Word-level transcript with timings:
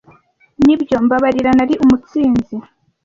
nibyo 0.65 0.95
mbabarira 1.05 1.51
nari 1.57 1.73
umutsinzi 1.83 2.55